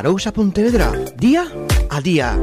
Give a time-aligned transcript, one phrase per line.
[0.00, 1.44] Arousa Pontevedra, día
[1.90, 2.42] a día.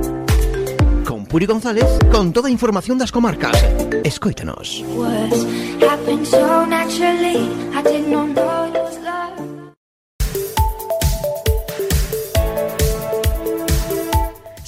[1.07, 3.57] Con Puri González, con toda a información das comarcas.
[4.05, 4.85] Escoítanos.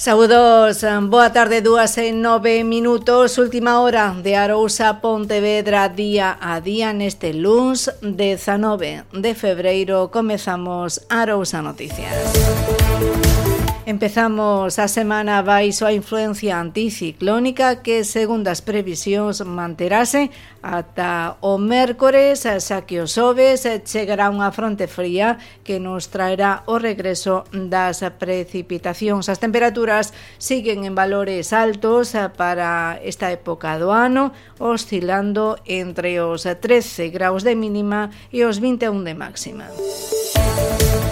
[0.00, 0.80] Saúdos,
[1.12, 7.36] boa tarde, dúas e nove minutos, última hora de Arousa Pontevedra día a día neste
[7.36, 12.79] luns 19 de febreiro comezamos Arousa Noticias.
[13.90, 20.30] Empezamos a semana baixo a influencia anticiclónica que, segundo as previsións, manterase
[20.62, 26.78] ata o mércores, xa que o xoves chegará unha fronte fría que nos traerá o
[26.78, 29.26] regreso das precipitacións.
[29.26, 34.30] As temperaturas siguen en valores altos para esta época do ano,
[34.62, 39.66] oscilando entre os 13 graus de mínima e os 21 de máxima.
[39.74, 41.09] Música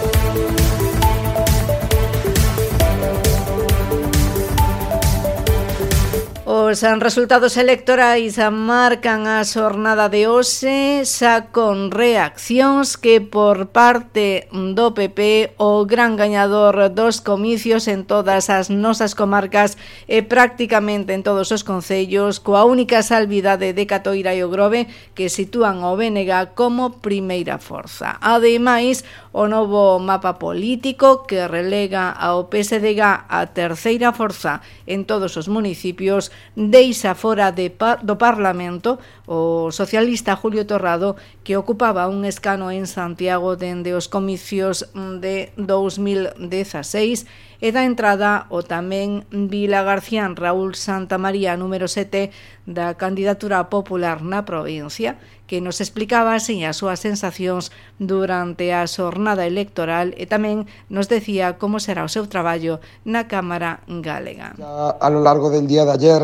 [6.69, 14.45] Pois os resultados electorais marcan a xornada de hoxe xa con reaccións que por parte
[14.53, 21.25] do PP o gran gañador dos comicios en todas as nosas comarcas e prácticamente en
[21.25, 24.85] todos os concellos coa única salvidade de Catoira e o Grove
[25.17, 28.21] que sitúan o BNG como primeira forza.
[28.21, 29.01] Ademais,
[29.33, 36.29] o novo mapa político que relega ao PSDG a terceira forza en todos os municipios
[36.59, 38.99] deixa fora de par do Parlamento
[39.31, 41.15] o socialista Julio Torrado
[41.47, 47.23] que ocupaba un escano en Santiago dende os comicios mm, de 2016
[47.63, 52.27] e da entrada o tamén Vila García Raúl Santa María número 7
[52.67, 55.15] da candidatura popular na provincia
[55.47, 57.71] que nos explicaba así as súas sensacións
[58.03, 63.79] durante a xornada electoral e tamén nos decía como será o seu traballo na Cámara
[63.87, 64.59] Galega.
[64.59, 66.23] A, a lo largo del día de ayer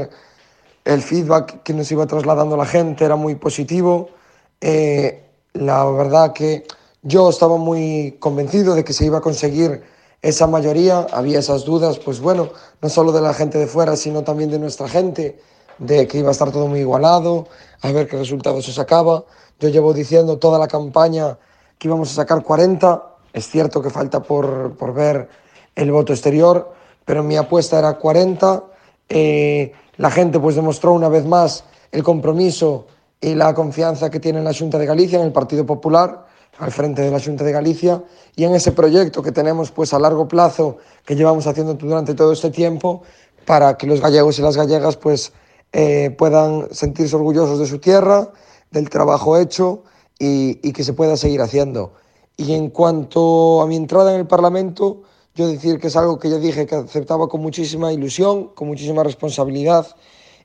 [0.85, 4.09] el feedback que nos iba trasladando la gente era muy positivo.
[4.61, 6.65] Eh, la verdad que
[7.01, 9.81] yo estaba muy convencido de que se iba a conseguir
[10.21, 11.07] esa mayoría.
[11.11, 12.49] Había esas dudas, pues bueno,
[12.81, 15.39] no solo de la gente de fuera, sino también de nuestra gente,
[15.79, 17.47] de que iba a estar todo muy igualado,
[17.81, 19.25] a ver qué resultado se sacaba.
[19.59, 21.37] Yo llevo diciendo toda la campaña
[21.79, 23.03] que íbamos a sacar 40.
[23.33, 25.29] Es cierto que falta por, por ver
[25.75, 26.73] el voto exterior,
[27.05, 28.63] pero mi apuesta era 40.
[29.09, 32.87] Eh, la gente pues demostró una vez más el compromiso
[33.21, 36.25] y la confianza que tiene en la Junta de Galicia, en el Partido Popular,
[36.59, 38.03] al frente de la Junta de Galicia,
[38.35, 42.33] y en ese proyecto que tenemos pues a largo plazo, que llevamos haciendo durante todo
[42.33, 43.03] este tiempo,
[43.45, 45.31] para que los gallegos y las gallegas pues
[45.71, 48.31] eh, puedan sentirse orgullosos de su tierra,
[48.71, 49.83] del trabajo hecho
[50.19, 51.93] y, y que se pueda seguir haciendo.
[52.37, 55.03] Y en cuanto a mi entrada en el Parlamento,
[55.35, 59.03] yo decir que es algo que ya dije que aceptaba con muchísima ilusión, con muchísima
[59.03, 59.85] responsabilidad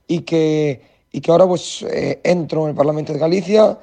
[0.09, 3.79] y que, y que ahora pues eh, entro en el Parlamento de Galicia,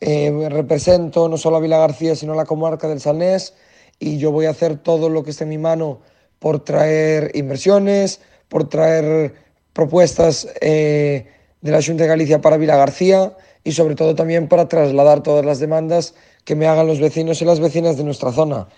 [0.00, 3.54] eh, represento no solo a Vila García, sino a la comarca del Salnés
[3.98, 6.00] y yo voy a hacer todo lo que esté en mi mano
[6.38, 9.34] por traer inversiones, por traer
[9.72, 11.26] propuestas eh,
[11.62, 13.34] de la Junta de Galicia para Vila García
[13.64, 17.46] y sobre todo también para trasladar todas las demandas que me hagan los vecinos y
[17.46, 18.68] las vecinas de nuestra zona.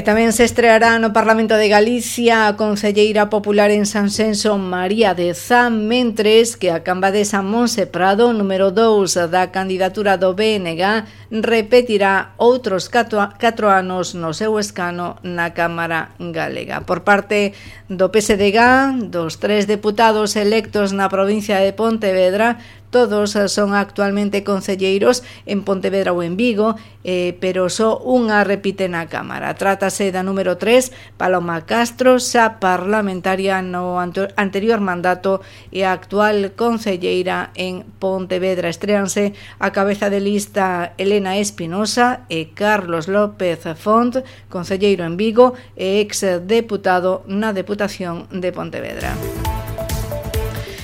[0.00, 5.12] E tamén se estreará no Parlamento de Galicia a Conselleira Popular en San Senso María
[5.12, 11.04] de Zan, mentres que a cambadesa Monse Prado, número 2 da candidatura do BNG,
[11.44, 13.36] repetirá outros 4
[13.68, 16.80] anos no seu escano na Cámara Galega.
[16.80, 17.52] Por parte
[17.84, 22.56] do PSDG, dos tres deputados electos na provincia de Pontevedra,
[22.90, 26.74] Todos eh, son actualmente concelleiros en Pontevedra ou en Vigo,
[27.06, 29.54] eh, pero só unha repite na Cámara.
[29.54, 35.38] Trátase da número 3, Paloma Castro, xa parlamentaria no anterior mandato
[35.70, 38.66] e a actual concelleira en Pontevedra.
[38.66, 44.18] Estreanse a cabeza de lista Elena Espinosa e Carlos López Font,
[44.50, 49.14] concelleiro en Vigo e ex deputado na Deputación de Pontevedra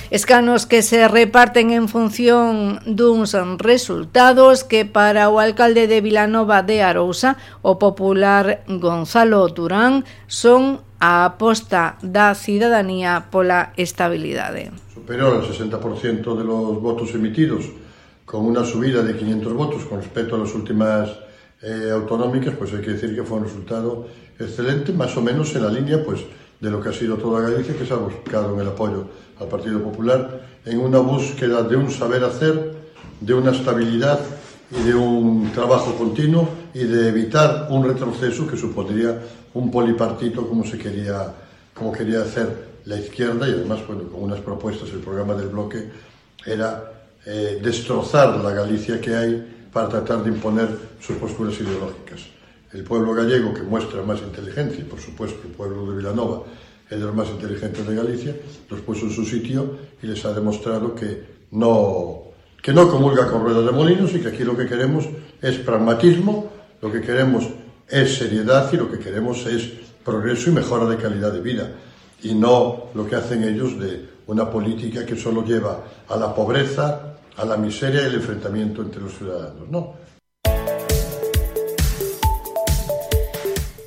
[0.09, 6.81] escanos que se reparten en función duns resultados que para o alcalde de Vilanova de
[6.81, 14.73] Arousa, o popular Gonzalo Durán, son a aposta da cidadanía pola estabilidade.
[14.93, 17.69] Superou o 60% de los votos emitidos,
[18.25, 21.13] con una subida de 500 votos con respecto a las últimas
[21.61, 24.07] eh, autonómicas, pues hay que decir que fue un resultado
[24.39, 26.21] excelente, más o menos en la línea pues,
[26.59, 29.05] de lo que ha sido toda Galicia, que se ha buscado en el apoyo
[29.39, 32.73] al Partido Popular, en una búsqueda de un saber hacer,
[33.19, 34.19] de una estabilidad
[34.71, 39.19] y de un trabajo continuo y de evitar un retroceso que supondría
[39.53, 41.33] un polipartito como se quería,
[41.73, 45.89] como quería hacer la izquierda y además con unas propuestas, el programa del bloque
[46.45, 46.91] era
[47.25, 50.69] eh, destrozar la Galicia que hay para tratar de imponer
[50.99, 52.21] sus posturas ideológicas.
[52.73, 56.43] El pueblo gallego, que muestra más inteligencia, y por supuesto el pueblo de Vilanova
[56.89, 58.35] es de los más inteligentes de Galicia,
[58.69, 62.23] los puso en su sitio y les ha demostrado que no,
[62.61, 65.05] que no comulga con ruedas de molinos y que aquí lo que queremos
[65.41, 66.51] es pragmatismo,
[66.81, 67.45] lo que queremos
[67.89, 69.69] es seriedad y lo que queremos es
[70.03, 71.71] progreso y mejora de calidad de vida
[72.23, 77.17] y no lo que hacen ellos de una política que solo lleva a la pobreza,
[77.35, 79.69] a la miseria y el enfrentamiento entre los ciudadanos.
[79.69, 79.93] No,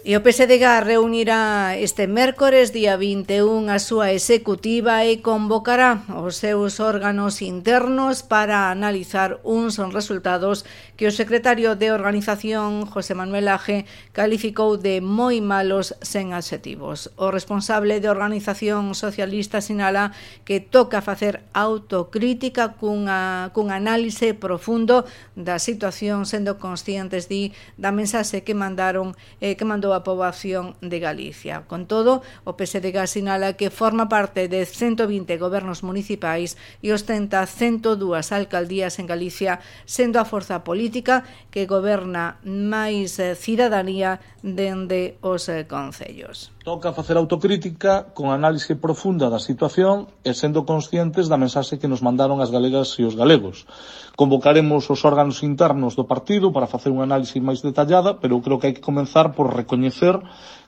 [0.02, 6.81] E o PSDG reunirá este mércores día 21 a súa executiva e convocará os seus
[6.81, 10.64] órganos internos para analizar uns resultados
[11.00, 17.08] que o secretario de organización José Manuel Aje calificou de moi malos sen adxetivos.
[17.17, 20.12] O responsable de organización socialista sinala
[20.44, 25.08] que toca facer autocrítica cunha, cun análise profundo
[25.41, 31.00] da situación sendo conscientes di da mensaxe que mandaron eh, que mandou a poboación de
[31.00, 31.64] Galicia.
[31.64, 38.37] Con todo, o PSDG sinala que forma parte de 120 gobernos municipais e ostenta 102
[38.37, 41.22] alcaldías en Galicia, sendo a forza política política
[41.54, 46.50] que goberna máis eh, cidadanía dende os eh, concellos.
[46.66, 52.02] Toca facer autocrítica con análise profunda da situación e sendo conscientes da mensaxe que nos
[52.02, 53.70] mandaron as galegas e os galegos.
[54.19, 58.66] Convocaremos os órganos internos do partido para facer unha análise máis detallada, pero creo que
[58.66, 60.19] hai que comenzar por recoñecer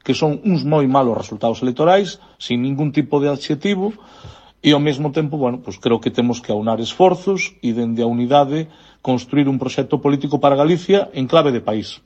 [0.06, 3.90] que son uns moi malos resultados electorais, sin ningún tipo de adxetivo,
[4.62, 8.06] E ao mesmo tempo, bueno, pues creo que temos que aunar esforzos e dende a
[8.06, 8.70] unidade
[9.03, 11.99] construir un proxecto político para Galicia en clave de país.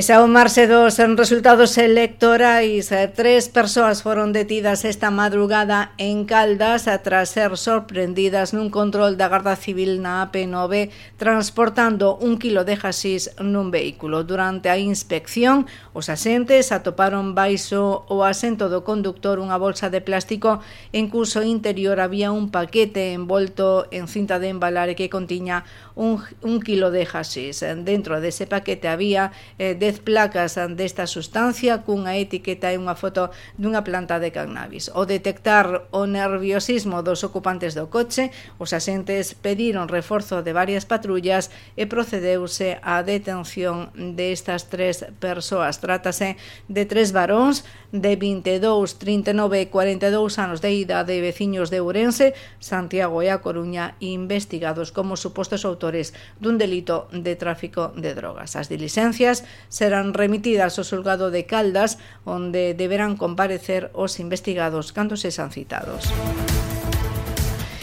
[0.00, 6.24] E xa o marxe dos resultados electorais, eh, tres persoas foron detidas esta madrugada en
[6.24, 10.88] Caldas eh, tras ser sorprendidas nun control da Garda Civil na AP9
[11.20, 14.24] transportando un kilo de jaxís nun vehículo.
[14.24, 20.64] Durante a inspección, os asentes atoparon baixo o asento do conductor unha bolsa de plástico
[20.96, 26.64] en cuso interior había un paquete envolto en cinta de embalar que contiña un, un
[26.64, 27.60] kilo de jaxís.
[27.84, 33.34] Dentro dese paquete había eh, de 10 placas desta sustancia cunha etiqueta e unha foto
[33.58, 34.86] dunha planta de cannabis.
[34.94, 38.30] O detectar o nerviosismo dos ocupantes do coche,
[38.62, 45.82] os asentes pediron reforzo de varias patrullas e procedeuse á detención destas tres persoas.
[45.82, 46.38] Trátase
[46.70, 52.34] de tres varóns de 22, 39 e 42 anos de idade de veciños de Ourense,
[52.62, 58.54] Santiago e a Coruña investigados como supostos autores dun delito de tráfico de drogas.
[58.54, 65.34] As diligencias serán remitidas ao xulgado de Caldas, onde deberán comparecer os investigados cando se
[65.34, 66.10] san citados.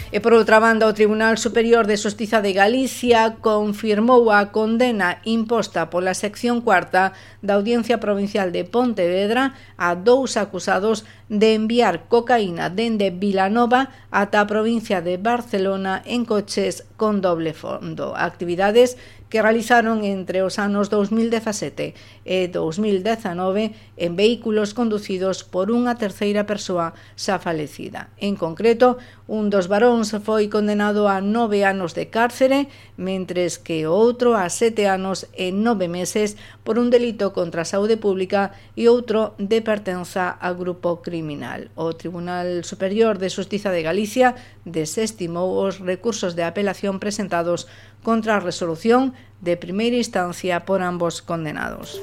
[0.07, 5.91] E por outra banda, o Tribunal Superior de Xustiza de Galicia confirmou a condena imposta
[5.91, 7.11] pola sección cuarta
[7.43, 14.47] da Audiencia Provincial de Pontevedra a dous acusados de enviar cocaína dende Vilanova ata a
[14.47, 18.15] provincia de Barcelona en coches con doble fondo.
[18.15, 18.95] Actividades
[19.27, 26.91] que realizaron entre os anos 2017 e 2019 en vehículos conducidos por unha terceira persoa
[27.15, 28.11] xa falecida.
[28.19, 28.99] En concreto,
[29.31, 32.67] un dos varóns foi condenado a nove anos de cárcere,
[32.99, 36.35] mentres que outro a sete anos e nove meses
[36.67, 41.71] por un delito contra a saúde pública e outro de pertenza a grupo criminal.
[41.79, 44.35] O Tribunal Superior de Justiza de Galicia
[44.67, 47.71] desestimou os recursos de apelación presentados
[48.03, 52.01] contra a resolución de primeira instancia por ambos condenados.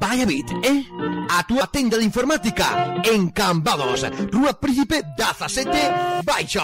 [0.00, 0.86] Vaya bit, eh?
[1.30, 6.62] A túa tenda de informática en Cambados, Rúa Príncipe 17, Baixo.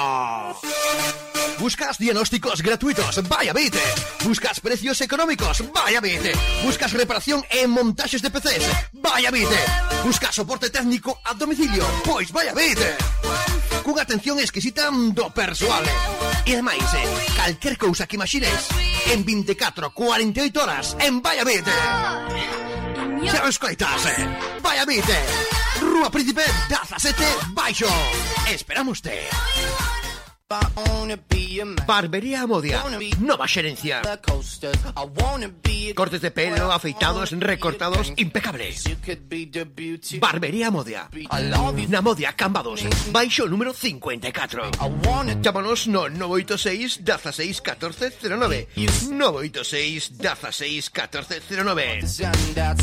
[1.58, 3.74] Buscas diagnósticos gratuitos, vaya bit.
[4.24, 6.22] Buscas precios económicos, vaya bit.
[6.64, 9.48] Buscas reparación en montaxes de PCs, vaya bit.
[10.04, 12.78] Buscas soporte técnico a domicilio, pois vaya bit
[13.90, 15.82] cunha atención exquisita do persoal.
[16.46, 18.70] E ademais, eh, calquer cousa que imagines,
[19.10, 21.66] en 24, 48 horas, en Vaya Valladolid.
[23.26, 24.22] Xa o escoitas, eh?
[24.62, 25.10] Valladolid.
[25.82, 27.90] Rúa Príncipe, 17, Baixo.
[28.46, 29.26] Esperamos te.
[31.86, 32.82] Barbería Modia,
[33.20, 34.02] nova xerencia.
[35.94, 38.82] Cortes de pelo, afeitados, recortados, impecables.
[40.18, 41.08] Barbería Modia.
[41.88, 44.74] Na Modia Cambados, baixo número 54.
[45.40, 48.68] Chámanos no 986 16 14 09.
[49.06, 52.02] 986 16 14 09.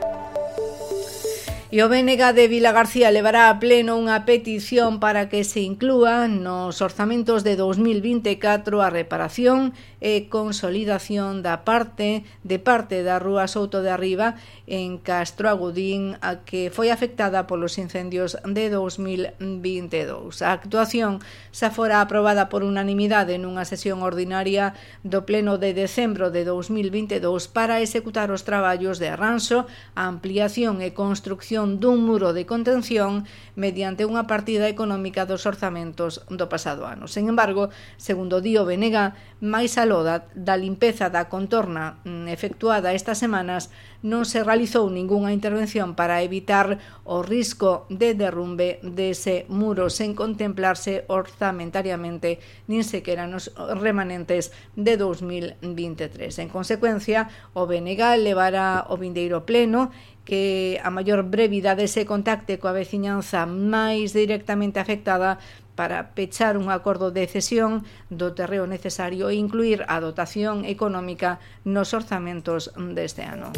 [1.67, 6.39] E o BNG de Vila García levará a pleno unha petición para que se inclúan
[6.39, 13.83] nos orzamentos de 2024 a reparación e consolidación da parte de parte da Rúa Souto
[13.83, 20.39] de Arriba en Castro Agudín a que foi afectada polos incendios de 2022.
[20.47, 21.19] A actuación
[21.51, 24.71] xa fora aprobada por unanimidade nunha sesión ordinaria
[25.03, 29.67] do pleno de decembro de 2022 para executar os traballos de arranxo,
[29.99, 33.25] ampliación e construcción construción dun muro de contención
[33.57, 37.09] mediante unha partida económica dos orzamentos do pasado ano.
[37.09, 43.17] Sen embargo, segundo Dio Venega, máis aló da, da limpeza da contorna mm, efectuada estas
[43.17, 43.73] semanas,
[44.05, 51.09] non se realizou ningunha intervención para evitar o risco de derrumbe dese muro sen contemplarse
[51.09, 52.37] orzamentariamente
[52.69, 56.29] nin sequera nos remanentes de 2023.
[56.45, 59.89] En consecuencia, o BNG levará o vindeiro pleno
[60.27, 65.39] que a maior brevidade se contacte coa veciñanza máis directamente afectada
[65.79, 71.95] para pechar un acordo de cesión do terreo necesario e incluir a dotación económica nos
[71.95, 73.55] orzamentos deste ano.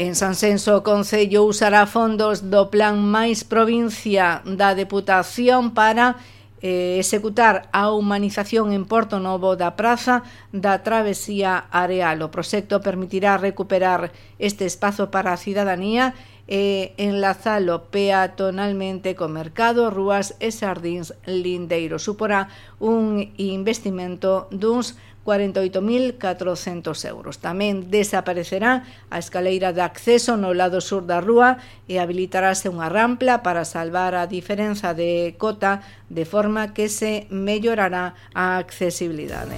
[0.00, 6.16] En Sansenso, o Concello usará fondos do Plan Máis Provincia da Deputación para
[6.62, 12.20] eh, executar a humanización en Porto Novo da Praza da Travesía Areal.
[12.20, 16.14] O proxecto permitirá recuperar este espazo para a cidadanía
[16.50, 22.02] e enlazalo peatonalmente co mercado, rúas e sardins lindeiros.
[22.02, 22.50] Suporá
[22.82, 27.38] un investimento duns 48.400 euros.
[27.38, 28.82] Tamén desaparecerá
[29.14, 34.18] a escaleira de acceso no lado sur da rúa e habilitarase unha rampla para salvar
[34.18, 39.54] a diferenza de cota de forma que se mellorará a accesibilidade.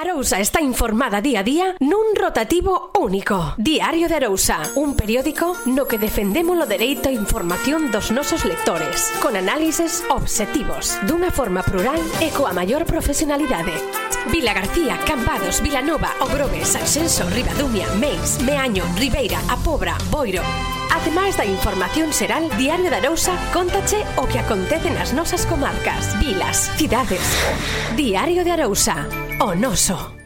[0.00, 3.52] Arousa está informada día a día nun rotativo único.
[3.60, 9.12] Diario de Arousa, un periódico no que defendemos o dereito a información dos nosos lectores,
[9.20, 13.76] con análises objetivos, dunha forma plural e coa maior profesionalidade.
[14.32, 20.79] Vila García, Cambados, Vilanova, Ogrobes, Sanxenso, Ribadumia, Meis, Meaño, Ribeira, A Pobra, Boiro.
[20.90, 26.66] Ademais da información xeral, Diario da Arousa contache o que acontece nas nosas comarcas, vilas,
[26.74, 27.22] cidades.
[27.94, 29.06] Diario de Arousa,
[29.38, 30.19] o noso.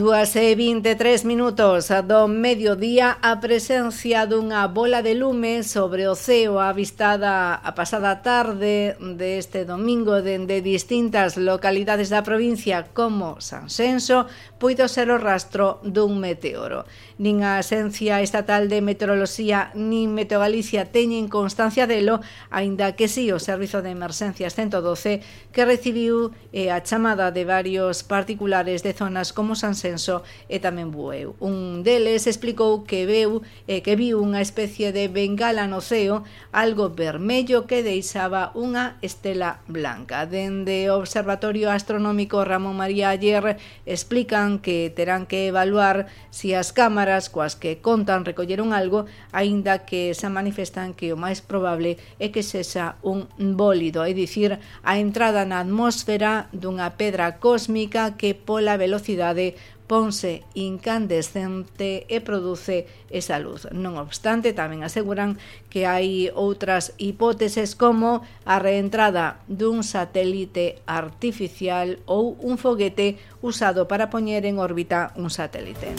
[0.00, 6.56] Dúas e 23 minutos do mediodía a presencia dunha bola de lume sobre o ceo
[6.56, 14.24] avistada a pasada tarde deste domingo dende distintas localidades da provincia como Sanxenso
[14.56, 16.88] puido ser o rastro dun meteoro.
[17.20, 23.36] Nin a Axencia Estatal de Meteoroloxía nin Meteogalicia teñen constancia delo, aínda que si sí,
[23.36, 25.20] o Servizo de Emerxencias 112
[25.52, 30.94] que recibiu eh, a chamada de varios particulares de zonas como Sanxenso Ascenso e tamén
[30.94, 31.34] Bueu.
[31.42, 36.22] Un deles explicou que veu e que viu unha especie de bengala no ceo,
[36.54, 40.30] algo vermello que deixaba unha estela blanca.
[40.30, 46.72] Dende o Observatorio Astronómico Ramón María Ayer explican que terán que evaluar se si as
[46.72, 52.30] cámaras coas que contan recolleron algo, aínda que xa manifestan que o máis probable é
[52.30, 53.26] que sexa un
[53.58, 59.54] bólido, é dicir, a entrada na atmosfera dunha pedra cósmica que pola velocidade
[59.90, 63.66] ponse incandescente e produce esa luz.
[63.74, 65.34] Non obstante, tamén aseguran
[65.66, 74.14] que hai outras hipóteses como a reentrada dun satélite artificial ou un foguete usado para
[74.14, 75.90] poñer en órbita un satélite.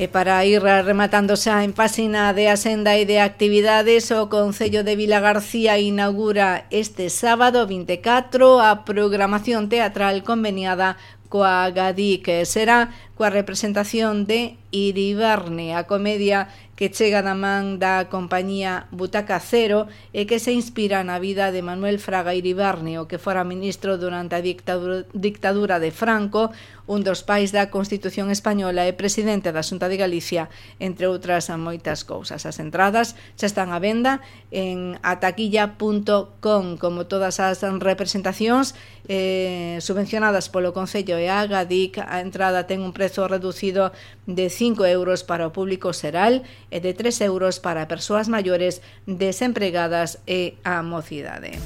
[0.00, 4.96] E para ir rematando xa en páxina de Asenda e de Actividades, o Concello de
[4.96, 10.96] Vila García inaugura este sábado 24 a programación teatral conveniada
[11.28, 12.48] coa GADIC.
[12.48, 16.48] Será coa representación de Iribarne, a comedia
[16.80, 19.84] que chega da man da compañía Butaca Cero
[20.16, 24.32] e que se inspira na vida de Manuel Fraga Iribarne, o que fora ministro durante
[24.32, 26.48] a dictadura de Franco,
[26.88, 30.48] un dos pais da Constitución Española e presidente da Xunta de Galicia,
[30.80, 32.48] entre outras moitas cousas.
[32.48, 38.72] As entradas xa están á venda en ataquilla.com, como todas as representacións
[39.04, 43.92] eh, subvencionadas polo Concello e a Agadic, a entrada ten un prezo reducido
[44.26, 50.58] de 5 euros para público xeral e de 3 euros para persoas maiores desempregadas e
[50.64, 51.58] a mocidade.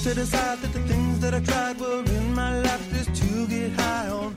[0.00, 3.70] To decide that the things that I tried were in my life just to get
[3.78, 4.34] high on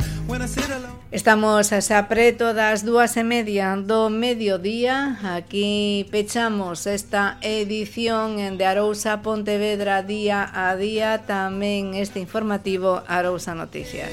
[1.13, 5.22] Estamos xa preto das dúas e media do mediodía.
[5.22, 14.10] Aquí pechamos esta edición de Arousa Pontevedra día a día, tamén este informativo Arousa Noticias.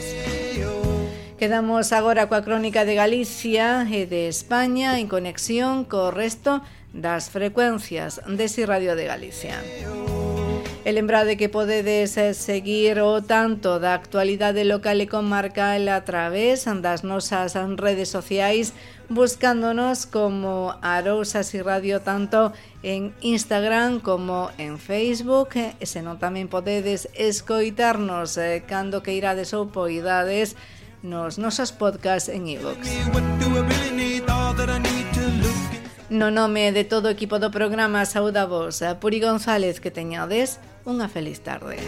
[1.41, 6.61] Quedamos agora coa crónica de Galicia e de España en conexión co resto
[6.93, 9.57] das frecuencias de Si Radio de Galicia.
[10.81, 16.65] E lembrade que podedes eh, seguir o tanto da actualidade local e comarcal a través
[16.81, 18.73] das nosas redes sociais
[19.13, 27.13] buscándonos como Arousas e Radio tanto en Instagram como en Facebook e senón tamén podedes
[27.13, 30.57] escoitarnos eh, cando que irades ou poidades
[31.05, 32.81] nos nosos podcasts en iVoox.
[36.11, 40.59] No nome de todo o equipo do programa saúda vos, eh, Puri González, que teñades
[40.85, 41.79] Una feliz tarde.